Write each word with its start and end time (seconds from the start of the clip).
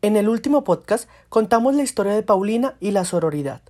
En 0.00 0.16
el 0.16 0.28
último 0.28 0.62
podcast 0.62 1.08
contamos 1.28 1.74
la 1.74 1.82
historia 1.82 2.12
de 2.12 2.22
Paulina 2.22 2.74
y 2.78 2.92
la 2.92 3.04
sororidad. 3.04 3.62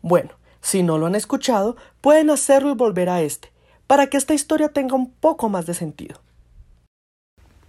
Bueno, 0.00 0.30
si 0.62 0.82
no 0.82 0.96
lo 0.96 1.04
han 1.04 1.14
escuchado, 1.14 1.76
pueden 2.00 2.30
hacerlo 2.30 2.70
y 2.70 2.74
volver 2.74 3.10
a 3.10 3.20
este, 3.20 3.52
para 3.86 4.06
que 4.06 4.16
esta 4.16 4.32
historia 4.32 4.70
tenga 4.70 4.94
un 4.94 5.10
poco 5.10 5.50
más 5.50 5.66
de 5.66 5.74
sentido. 5.74 6.20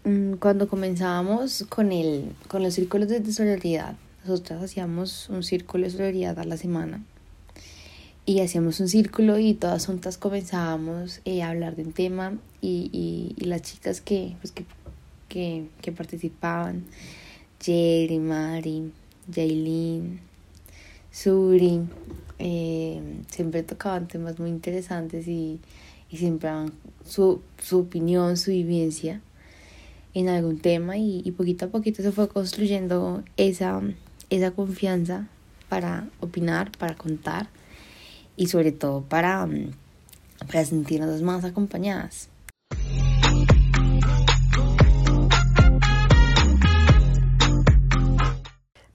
Mm, 0.05 0.35
cuando 0.35 0.69
comenzábamos 0.69 1.65
con, 1.67 1.91
el, 1.91 2.33
con 2.47 2.63
los 2.63 2.75
círculos 2.75 3.09
de 3.09 3.33
sororidad, 3.33 3.95
nosotras 4.25 4.63
hacíamos 4.63 5.27
un 5.27 5.43
círculo 5.43 5.83
de 5.83 5.89
sororidad 5.89 6.39
a 6.39 6.45
la 6.45 6.55
semana 6.55 7.01
y 8.25 8.39
hacíamos 8.39 8.79
un 8.79 8.87
círculo 8.87 9.37
y 9.37 9.53
todas 9.53 9.85
juntas 9.85 10.17
comenzábamos 10.17 11.19
eh, 11.25 11.43
a 11.43 11.49
hablar 11.49 11.75
de 11.75 11.83
un 11.83 11.91
tema 11.91 12.33
y, 12.61 12.89
y, 13.37 13.45
las 13.45 13.63
chicas 13.63 13.99
que, 13.99 14.35
pues 14.39 14.53
que, 14.53 14.65
que, 15.27 15.67
que 15.81 15.91
participaban, 15.91 16.85
Jerry, 17.61 18.19
Mari, 18.19 18.91
Jailin, 19.33 20.19
Suri, 21.11 21.81
eh, 22.39 23.01
siempre 23.29 23.63
tocaban 23.63 24.07
temas 24.07 24.39
muy 24.39 24.49
interesantes 24.49 25.27
y, 25.27 25.59
siempre 26.11 26.49
daban 26.49 26.71
su, 27.05 27.41
su 27.61 27.79
opinión, 27.79 28.37
su 28.37 28.51
vivencia 28.51 29.21
en 30.13 30.29
algún 30.29 30.59
tema 30.59 30.97
y, 30.97 31.21
y, 31.25 31.31
poquito 31.31 31.65
a 31.65 31.69
poquito 31.69 32.01
se 32.01 32.11
fue 32.11 32.29
construyendo 32.29 33.23
esa, 33.35 33.81
esa 34.29 34.51
confianza 34.51 35.27
para 35.69 36.07
opinar, 36.19 36.71
para 36.77 36.95
contar 36.95 37.49
y 38.35 38.47
sobre 38.47 38.71
todo 38.71 39.01
para, 39.01 39.45
mm, 39.45 39.71
para 40.45 40.63
sentirnos 40.63 41.21
más 41.21 41.43
acompañadas. 41.43 42.29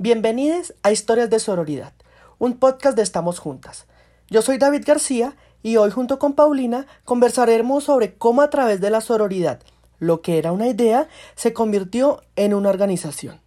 Bienvenidos 0.02 0.74
a 0.82 0.90
Historias 0.90 1.30
de 1.30 1.38
Sororidad, 1.38 1.92
un 2.40 2.58
podcast 2.58 2.96
de 2.96 3.04
Estamos 3.04 3.38
Juntas. 3.38 3.86
Yo 4.28 4.42
soy 4.42 4.58
David 4.58 4.82
García 4.84 5.36
y 5.62 5.76
hoy 5.76 5.92
junto 5.92 6.18
con 6.18 6.32
Paulina 6.32 6.88
conversaremos 7.04 7.84
sobre 7.84 8.14
cómo 8.14 8.42
a 8.42 8.50
través 8.50 8.80
de 8.80 8.90
la 8.90 9.00
sororidad, 9.00 9.60
lo 10.00 10.20
que 10.20 10.38
era 10.38 10.50
una 10.50 10.66
idea, 10.66 11.06
se 11.36 11.52
convirtió 11.52 12.20
en 12.34 12.52
una 12.52 12.70
organización. 12.70 13.38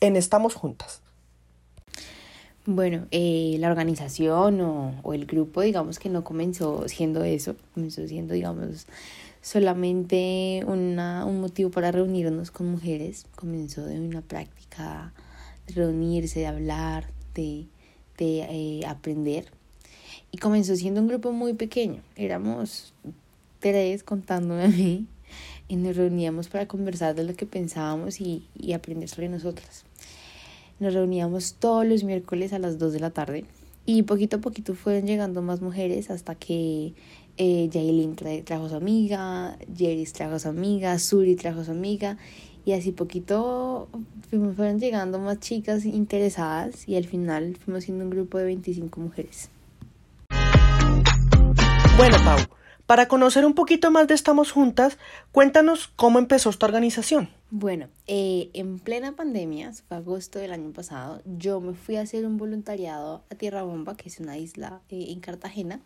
En 0.00 0.16
Estamos 0.16 0.54
Juntas. 0.54 1.00
Bueno, 2.66 3.06
eh, 3.10 3.56
la 3.58 3.68
organización 3.68 4.60
o, 4.60 5.00
o, 5.02 5.14
el 5.14 5.24
grupo, 5.24 5.62
digamos 5.62 5.98
que 5.98 6.10
no 6.10 6.22
comenzó 6.22 6.86
siendo 6.86 7.24
eso, 7.24 7.56
comenzó 7.72 8.06
siendo, 8.06 8.34
digamos, 8.34 8.86
solamente 9.40 10.64
una, 10.66 11.24
un 11.24 11.40
motivo 11.40 11.70
para 11.70 11.92
reunirnos 11.92 12.50
con 12.50 12.70
mujeres, 12.70 13.24
comenzó 13.36 13.86
de 13.86 13.98
una 13.98 14.20
práctica 14.20 15.14
reunirse, 15.68 16.40
de 16.40 16.46
hablar, 16.46 17.08
de, 17.34 17.66
de 18.18 18.40
eh, 18.40 18.86
aprender, 18.86 19.46
y 20.30 20.38
comenzó 20.38 20.76
siendo 20.76 21.00
un 21.00 21.08
grupo 21.08 21.32
muy 21.32 21.54
pequeño, 21.54 22.02
éramos 22.16 22.92
tres 23.60 24.02
contándome 24.02 24.64
a 24.64 24.68
mí, 24.68 25.06
y 25.68 25.76
nos 25.76 25.96
reuníamos 25.96 26.48
para 26.48 26.68
conversar 26.68 27.14
de 27.14 27.24
lo 27.24 27.34
que 27.34 27.46
pensábamos 27.46 28.20
y, 28.20 28.46
y 28.58 28.72
aprender 28.72 29.08
sobre 29.08 29.28
nosotras. 29.28 29.84
Nos 30.80 30.92
reuníamos 30.92 31.54
todos 31.54 31.86
los 31.86 32.04
miércoles 32.04 32.52
a 32.52 32.58
las 32.58 32.78
2 32.78 32.92
de 32.92 33.00
la 33.00 33.10
tarde 33.10 33.44
y 33.86 34.02
poquito 34.02 34.36
a 34.36 34.40
poquito 34.40 34.74
fueron 34.74 35.06
llegando 35.06 35.42
más 35.42 35.60
mujeres 35.60 36.10
hasta 36.10 36.34
que 36.34 36.94
eh, 37.36 38.42
trajo 38.44 38.68
su 38.68 38.76
amiga, 38.76 39.56
Jeris 39.76 40.12
trajo 40.12 40.38
su 40.38 40.48
amiga, 40.48 40.98
Suri 40.98 41.36
trajo 41.36 41.64
su 41.64 41.72
amiga 41.72 42.16
y 42.64 42.72
así 42.72 42.92
poquito 42.92 43.88
fueron 44.30 44.78
llegando 44.78 45.18
más 45.18 45.40
chicas 45.40 45.84
interesadas 45.84 46.88
y 46.88 46.96
al 46.96 47.04
final 47.04 47.56
fuimos 47.62 47.84
siendo 47.84 48.04
un 48.04 48.10
grupo 48.10 48.38
de 48.38 48.44
25 48.44 49.00
mujeres. 49.00 49.50
Bueno, 51.96 52.16
Pau, 52.24 52.38
para 52.86 53.06
conocer 53.06 53.44
un 53.44 53.54
poquito 53.54 53.90
más 53.90 54.08
de 54.08 54.14
Estamos 54.14 54.50
Juntas, 54.50 54.98
cuéntanos 55.32 55.88
cómo 55.94 56.18
empezó 56.18 56.50
esta 56.50 56.66
organización. 56.66 57.28
Bueno, 57.56 57.86
eh, 58.08 58.50
en 58.52 58.80
plena 58.80 59.14
pandemia, 59.14 59.72
fue 59.72 59.98
agosto 59.98 60.40
del 60.40 60.52
año 60.52 60.72
pasado, 60.72 61.22
yo 61.24 61.60
me 61.60 61.74
fui 61.74 61.94
a 61.94 62.00
hacer 62.00 62.26
un 62.26 62.36
voluntariado 62.36 63.22
a 63.30 63.36
Tierra 63.36 63.62
Bomba, 63.62 63.96
que 63.96 64.08
es 64.08 64.18
una 64.18 64.36
isla 64.36 64.82
eh, 64.88 65.06
en 65.10 65.20
Cartagena, 65.20 65.80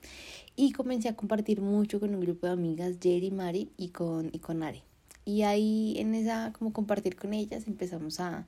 y 0.57 0.73
comencé 0.73 1.11
a 1.11 1.15
compartir 1.15 1.61
mucho 1.61 2.01
con 2.01 2.15
un 2.15 2.23
grupo 2.23 2.47
de 2.47 2.55
amigas, 2.55 2.97
Jerry, 3.03 3.31
Mari 3.31 3.71
y 3.77 3.91
con, 3.91 4.31
y 4.33 4.39
con 4.39 4.62
Ari. 4.62 4.83
Y 5.27 5.43
ahí 5.43 5.97
en 5.99 6.15
esa, 6.15 6.55
como 6.59 6.73
compartir 6.73 7.17
con 7.17 7.34
ellas, 7.34 7.67
empezamos 7.67 8.19
a, 8.19 8.47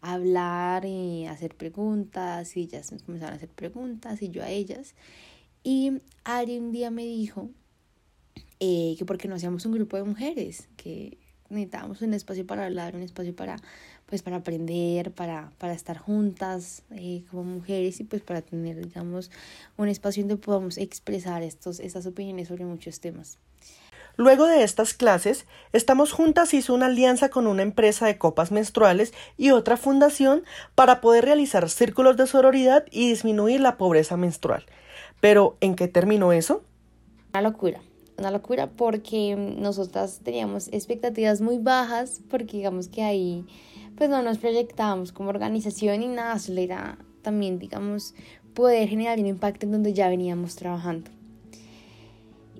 hablar 0.00 0.86
y 0.86 1.26
a 1.26 1.32
hacer 1.32 1.54
preguntas, 1.54 2.56
y 2.56 2.60
ellas 2.62 2.90
nos 2.90 3.02
comenzaron 3.02 3.34
a 3.34 3.36
hacer 3.36 3.50
preguntas, 3.50 4.22
y 4.22 4.30
yo 4.30 4.42
a 4.42 4.48
ellas. 4.48 4.94
Y 5.62 6.00
Ari 6.24 6.56
un 6.56 6.72
día 6.72 6.90
me 6.90 7.04
dijo 7.04 7.50
eh, 8.60 8.94
que 8.96 9.04
porque 9.04 9.28
no 9.28 9.34
hacíamos 9.34 9.66
un 9.66 9.72
grupo 9.72 9.98
de 9.98 10.04
mujeres, 10.04 10.70
que 10.78 11.18
necesitábamos 11.52 12.02
un 12.02 12.14
espacio 12.14 12.46
para 12.46 12.66
hablar, 12.66 12.96
un 12.96 13.02
espacio 13.02 13.34
para, 13.34 13.56
pues, 14.06 14.22
para 14.22 14.36
aprender, 14.36 15.12
para, 15.12 15.52
para 15.58 15.72
estar 15.72 15.98
juntas 15.98 16.82
eh, 16.90 17.24
como 17.30 17.44
mujeres 17.44 18.00
y 18.00 18.04
pues 18.04 18.22
para 18.22 18.42
tener, 18.42 18.76
digamos, 18.84 19.30
un 19.76 19.88
espacio 19.88 20.22
donde 20.22 20.36
podamos 20.36 20.78
expresar 20.78 21.42
estos, 21.42 21.80
estas 21.80 22.06
opiniones 22.06 22.48
sobre 22.48 22.64
muchos 22.64 23.00
temas. 23.00 23.38
Luego 24.16 24.46
de 24.46 24.62
estas 24.62 24.92
clases, 24.92 25.46
Estamos 25.72 26.12
Juntas 26.12 26.52
hizo 26.52 26.74
una 26.74 26.86
alianza 26.86 27.30
con 27.30 27.46
una 27.46 27.62
empresa 27.62 28.06
de 28.06 28.18
copas 28.18 28.52
menstruales 28.52 29.14
y 29.38 29.52
otra 29.52 29.78
fundación 29.78 30.44
para 30.74 31.00
poder 31.00 31.24
realizar 31.24 31.70
círculos 31.70 32.18
de 32.18 32.26
sororidad 32.26 32.84
y 32.90 33.08
disminuir 33.08 33.60
la 33.60 33.78
pobreza 33.78 34.18
menstrual. 34.18 34.66
Pero, 35.20 35.56
¿en 35.60 35.76
qué 35.76 35.88
terminó 35.88 36.32
eso? 36.32 36.62
Una 37.32 37.40
locura 37.40 37.80
una 38.22 38.30
locura 38.30 38.70
porque 38.70 39.36
nosotras 39.36 40.20
teníamos 40.22 40.68
expectativas 40.68 41.40
muy 41.40 41.58
bajas 41.58 42.20
porque 42.30 42.58
digamos 42.58 42.88
que 42.88 43.02
ahí 43.02 43.44
pues 43.96 44.08
no 44.08 44.22
nos 44.22 44.38
proyectábamos 44.38 45.12
como 45.12 45.28
organización 45.28 46.02
y 46.02 46.08
nada, 46.08 46.38
solo 46.38 46.60
era 46.60 46.98
también 47.22 47.58
digamos 47.58 48.14
poder 48.54 48.88
generar 48.88 49.18
un 49.18 49.26
impacto 49.26 49.66
en 49.66 49.72
donde 49.72 49.92
ya 49.92 50.08
veníamos 50.08 50.56
trabajando. 50.56 51.10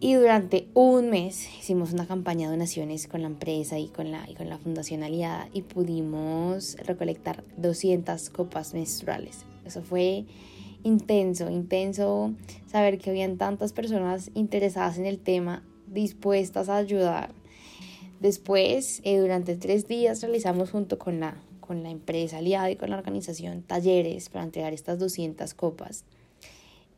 Y 0.01 0.15
durante 0.15 0.67
un 0.75 1.11
mes 1.11 1.49
hicimos 1.61 1.93
una 1.93 2.09
campaña 2.09 2.49
de 2.49 2.57
donaciones 2.57 3.07
con 3.07 3.23
la 3.23 3.29
empresa 3.29 3.79
y 3.79 3.87
con 3.87 4.11
la, 4.11 4.29
y 4.29 4.35
con 4.35 4.49
la 4.49 4.59
Fundación 4.59 5.05
Aliada 5.05 5.49
y 5.53 5.63
pudimos 5.63 6.77
recolectar 6.85 7.45
200 7.57 8.31
copas 8.31 8.75
menstruales. 8.75 9.45
Eso 9.65 9.81
fue 9.81 10.25
intenso, 10.83 11.51
intenso 11.51 12.35
saber 12.67 12.99
que 12.99 13.11
habían 13.11 13.39
tantas 13.39 13.73
personas 13.73 14.31
interesadas 14.35 14.99
en 14.99 15.07
el 15.07 15.19
tema, 15.19 15.63
dispuestas 15.87 16.69
a 16.69 16.77
ayudar. 16.77 17.35
Después, 18.21 19.01
eh, 19.05 19.19
durante 19.19 19.57
tres 19.57 19.89
días 19.89 20.23
realizamos 20.23 20.71
junto 20.71 20.99
con 20.99 21.21
la, 21.21 21.37
con 21.61 21.83
la 21.83 21.91
empresa 21.91 22.39
aliada 22.39 22.71
y 22.71 22.77
con 22.77 22.91
la 22.91 22.97
organización 22.97 23.63
talleres 23.63 24.29
para 24.29 24.45
entregar 24.45 24.73
estas 24.73 24.99
200 24.99 25.55
copas 25.55 26.05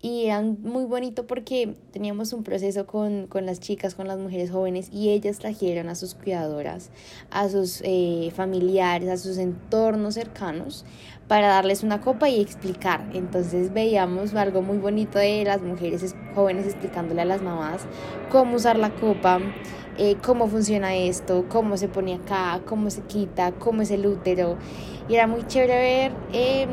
y 0.04 0.26
era 0.26 0.42
muy 0.42 0.84
bonito 0.84 1.26
porque 1.26 1.76
teníamos 1.90 2.34
un 2.34 2.42
proceso 2.44 2.86
con, 2.86 3.26
con, 3.26 3.46
las 3.46 3.58
chicas, 3.58 3.94
con 3.94 4.06
las 4.06 4.18
mujeres 4.18 4.50
jóvenes 4.50 4.90
y 4.92 5.08
ellas 5.08 5.38
trajeron 5.38 5.88
a 5.88 5.94
sus 5.94 6.14
cuidadoras, 6.14 6.90
a 7.30 7.48
sus 7.48 7.80
eh, 7.86 8.30
familiares, 8.36 9.08
a 9.08 9.16
sus 9.16 9.38
entornos 9.38 10.12
cercanos 10.12 10.84
para 11.26 11.48
darles 11.48 11.82
una 11.82 12.02
copa 12.02 12.28
y 12.28 12.38
explicar. 12.42 13.08
Entonces 13.14 13.72
veíamos 13.72 14.34
algo 14.34 14.60
muy 14.60 14.76
bonito 14.76 15.18
de 15.18 15.42
las 15.42 15.62
mujeres 15.62 16.14
jóvenes 16.34 16.66
explicándole 16.66 17.22
a 17.22 17.24
las 17.24 17.40
mamás 17.40 17.86
cómo 18.30 18.56
usar 18.56 18.78
la 18.78 18.90
copa, 18.90 19.40
eh, 19.96 20.16
cómo 20.22 20.48
funciona 20.48 20.94
esto, 20.94 21.46
cómo 21.48 21.78
se 21.78 21.88
pone 21.88 22.12
acá, 22.16 22.60
cómo 22.66 22.90
se 22.90 23.00
quita, 23.04 23.52
cómo 23.52 23.80
es 23.80 23.90
el 23.90 24.06
útero. 24.06 24.58
Y 25.08 25.14
era 25.14 25.26
muy 25.26 25.46
chévere 25.46 25.78
ver... 25.78 26.12
Eh, 26.34 26.68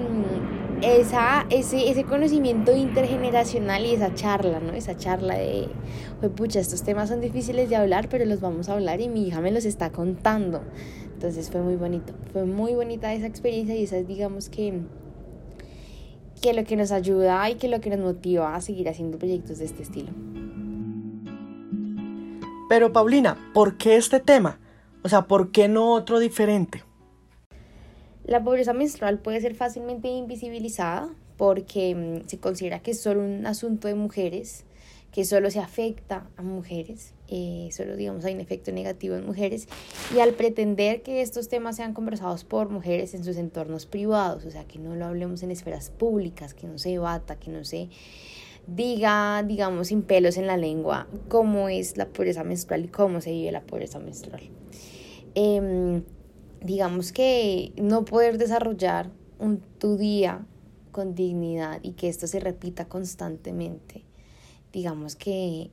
esa, 0.81 1.45
ese, 1.49 1.89
ese 1.89 2.03
conocimiento 2.03 2.75
intergeneracional 2.75 3.85
y 3.85 3.93
esa 3.93 4.13
charla, 4.13 4.59
¿no? 4.59 4.73
Esa 4.73 4.97
charla 4.97 5.35
de, 5.35 5.67
pucha, 6.35 6.59
estos 6.59 6.83
temas 6.83 7.09
son 7.09 7.21
difíciles 7.21 7.69
de 7.69 7.75
hablar, 7.75 8.09
pero 8.09 8.25
los 8.25 8.41
vamos 8.41 8.69
a 8.69 8.73
hablar 8.73 8.99
y 9.01 9.07
mi 9.07 9.27
hija 9.27 9.41
me 9.41 9.51
los 9.51 9.65
está 9.65 9.91
contando. 9.91 10.61
Entonces 11.13 11.51
fue 11.51 11.61
muy 11.61 11.75
bonito, 11.75 12.13
fue 12.33 12.45
muy 12.45 12.73
bonita 12.73 13.13
esa 13.13 13.27
experiencia 13.27 13.75
y 13.75 13.83
esa 13.83 13.97
es, 13.97 14.07
digamos, 14.07 14.49
que, 14.49 14.81
que 16.41 16.53
lo 16.53 16.63
que 16.63 16.75
nos 16.75 16.91
ayuda 16.91 17.47
y 17.49 17.55
que 17.55 17.67
lo 17.67 17.79
que 17.79 17.91
nos 17.91 17.99
motiva 17.99 18.55
a 18.55 18.61
seguir 18.61 18.89
haciendo 18.89 19.19
proyectos 19.19 19.59
de 19.59 19.65
este 19.65 19.83
estilo. 19.83 20.09
Pero 22.69 22.91
Paulina, 22.91 23.37
¿por 23.53 23.77
qué 23.77 23.97
este 23.97 24.19
tema? 24.19 24.59
O 25.03 25.09
sea, 25.09 25.27
¿por 25.27 25.51
qué 25.51 25.67
no 25.67 25.93
otro 25.93 26.19
diferente? 26.19 26.83
La 28.25 28.43
pobreza 28.43 28.73
menstrual 28.73 29.19
puede 29.19 29.41
ser 29.41 29.55
fácilmente 29.55 30.07
invisibilizada 30.07 31.09
porque 31.37 31.95
mm, 31.95 32.27
se 32.27 32.37
considera 32.37 32.79
que 32.79 32.91
es 32.91 33.01
solo 33.01 33.21
un 33.21 33.45
asunto 33.45 33.87
de 33.87 33.95
mujeres, 33.95 34.63
que 35.11 35.25
solo 35.25 35.49
se 35.51 35.59
afecta 35.59 36.27
a 36.37 36.41
mujeres, 36.41 37.13
eh, 37.27 37.69
solo 37.71 37.95
digamos 37.95 38.23
hay 38.23 38.33
un 38.33 38.39
efecto 38.39 38.71
negativo 38.71 39.15
en 39.15 39.25
mujeres, 39.25 39.67
y 40.15 40.19
al 40.19 40.33
pretender 40.33 41.01
que 41.01 41.21
estos 41.21 41.49
temas 41.49 41.75
sean 41.75 41.93
conversados 41.93 42.43
por 42.43 42.69
mujeres 42.69 43.13
en 43.13 43.23
sus 43.23 43.37
entornos 43.37 43.85
privados, 43.85 44.45
o 44.45 44.51
sea, 44.51 44.65
que 44.65 44.79
no 44.79 44.95
lo 44.95 45.05
hablemos 45.05 45.43
en 45.43 45.51
esferas 45.51 45.89
públicas, 45.89 46.53
que 46.53 46.67
no 46.67 46.77
se 46.77 46.89
debata, 46.89 47.37
que 47.37 47.49
no 47.49 47.65
se 47.65 47.89
diga, 48.67 49.43
digamos, 49.43 49.87
sin 49.87 50.03
pelos 50.03 50.37
en 50.37 50.47
la 50.47 50.57
lengua, 50.57 51.07
cómo 51.27 51.69
es 51.69 51.97
la 51.97 52.07
pobreza 52.07 52.43
menstrual 52.43 52.85
y 52.85 52.87
cómo 52.87 53.19
se 53.19 53.31
vive 53.31 53.51
la 53.51 53.61
pobreza 53.61 53.99
menstrual. 53.99 54.43
Em, 55.33 56.03
digamos 56.61 57.11
que 57.11 57.73
no 57.75 58.05
poder 58.05 58.37
desarrollar 58.37 59.09
un, 59.39 59.59
tu 59.79 59.97
día 59.97 60.45
con 60.91 61.15
dignidad 61.15 61.79
y 61.81 61.93
que 61.93 62.07
esto 62.07 62.27
se 62.27 62.39
repita 62.39 62.85
constantemente, 62.85 64.03
digamos 64.71 65.15
que 65.15 65.71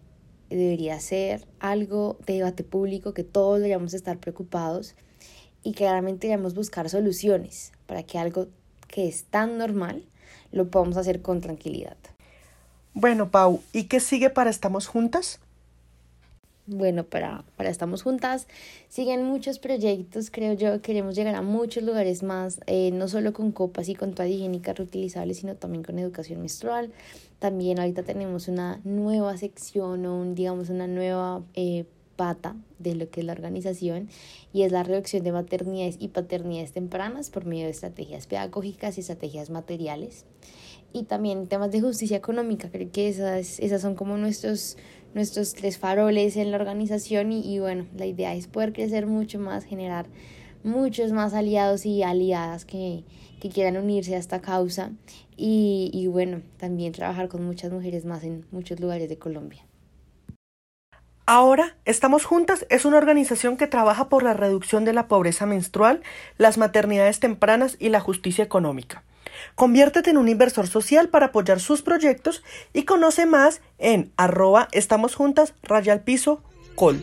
debería 0.48 0.98
ser 1.00 1.46
algo 1.60 2.18
de 2.26 2.34
debate 2.34 2.64
público 2.64 3.12
que 3.12 3.24
todos 3.24 3.58
deberíamos 3.58 3.92
estar 3.94 4.18
preocupados 4.18 4.94
y 5.62 5.72
claramente 5.72 6.26
deberíamos 6.26 6.54
buscar 6.54 6.88
soluciones 6.88 7.72
para 7.86 8.02
que 8.02 8.18
algo 8.18 8.48
que 8.86 9.08
es 9.08 9.24
tan 9.24 9.58
normal 9.58 10.02
lo 10.52 10.70
podamos 10.70 10.96
hacer 10.96 11.20
con 11.20 11.40
tranquilidad. 11.40 11.96
Bueno, 12.94 13.30
Pau, 13.30 13.60
¿y 13.72 13.84
qué 13.84 14.00
sigue 14.00 14.30
para 14.30 14.50
Estamos 14.50 14.86
Juntas? 14.86 15.40
Bueno, 16.68 17.04
para, 17.04 17.44
para 17.56 17.70
Estamos 17.70 18.02
Juntas. 18.02 18.46
Siguen 18.88 19.24
muchos 19.24 19.58
proyectos, 19.58 20.30
creo 20.30 20.52
yo, 20.52 20.80
queremos 20.82 21.16
llegar 21.16 21.34
a 21.34 21.42
muchos 21.42 21.82
lugares 21.82 22.22
más, 22.22 22.60
eh, 22.66 22.90
no 22.92 23.08
solo 23.08 23.32
con 23.32 23.52
copas 23.52 23.88
y 23.88 23.94
con 23.94 24.14
toalla 24.14 24.34
higiénica 24.34 24.74
reutilizable, 24.74 25.34
sino 25.34 25.56
también 25.56 25.82
con 25.82 25.98
educación 25.98 26.40
menstrual. 26.40 26.92
También 27.38 27.78
ahorita 27.78 28.02
tenemos 28.02 28.48
una 28.48 28.80
nueva 28.84 29.36
sección 29.36 30.04
o 30.06 30.20
un, 30.20 30.34
digamos 30.34 30.70
una 30.70 30.86
nueva 30.86 31.42
eh, 31.54 31.86
pata 32.16 32.56
de 32.78 32.94
lo 32.96 33.08
que 33.10 33.20
es 33.20 33.26
la 33.26 33.32
organización 33.32 34.08
y 34.52 34.62
es 34.62 34.72
la 34.72 34.82
reducción 34.82 35.22
de 35.22 35.32
maternidades 35.32 35.96
y 36.00 36.08
paternidades 36.08 36.72
tempranas 36.72 37.30
por 37.30 37.46
medio 37.46 37.64
de 37.64 37.70
estrategias 37.70 38.26
pedagógicas 38.26 38.98
y 38.98 39.00
estrategias 39.00 39.50
materiales. 39.50 40.26
Y 40.92 41.04
también 41.04 41.48
temas 41.48 41.70
de 41.70 41.80
justicia 41.80 42.16
económica, 42.16 42.70
creo 42.70 42.90
que 42.90 43.08
esas, 43.08 43.60
esas 43.60 43.82
son 43.82 43.94
como 43.94 44.16
nuestros 44.16 44.76
nuestros 45.14 45.54
tres 45.54 45.78
faroles 45.78 46.36
en 46.36 46.50
la 46.50 46.56
organización 46.58 47.32
y, 47.32 47.58
bueno, 47.58 47.86
la 47.96 48.06
idea 48.06 48.34
es 48.34 48.46
poder 48.46 48.72
crecer 48.72 49.06
mucho 49.06 49.38
más, 49.38 49.64
generar 49.64 50.06
muchos 50.64 51.12
más 51.12 51.34
aliados 51.34 51.86
y 51.86 52.02
aliadas 52.02 52.64
que, 52.64 53.04
que 53.40 53.48
quieran 53.48 53.76
unirse 53.76 54.14
a 54.14 54.18
esta 54.18 54.40
causa 54.40 54.92
y, 55.36 55.90
y 55.92 56.06
bueno, 56.06 56.42
también 56.58 56.92
trabajar 56.92 57.28
con 57.28 57.44
muchas 57.44 57.72
mujeres 57.72 58.04
más 58.04 58.24
en 58.24 58.46
muchos 58.50 58.80
lugares 58.80 59.08
de 59.08 59.18
Colombia. 59.18 59.64
Ahora, 61.30 61.76
Estamos 61.84 62.24
Juntas 62.24 62.66
es 62.70 62.86
una 62.86 62.96
organización 62.96 63.58
que 63.58 63.66
trabaja 63.66 64.08
por 64.08 64.22
la 64.22 64.32
reducción 64.32 64.86
de 64.86 64.94
la 64.94 65.08
pobreza 65.08 65.44
menstrual, 65.44 66.02
las 66.38 66.56
maternidades 66.56 67.20
tempranas 67.20 67.76
y 67.78 67.90
la 67.90 68.00
justicia 68.00 68.42
económica. 68.42 69.04
Conviértete 69.54 70.10
en 70.10 70.16
un 70.16 70.28
inversor 70.28 70.66
social 70.66 71.08
para 71.08 71.26
apoyar 71.26 71.60
sus 71.60 71.82
proyectos 71.82 72.42
y 72.72 72.84
conoce 72.84 73.26
más 73.26 73.60
en 73.78 74.12
arroba 74.16 74.68
estamos 74.72 75.14
juntas 75.14 75.54
raya 75.62 75.92
al 75.92 76.02
piso 76.02 76.42
col. 76.74 77.02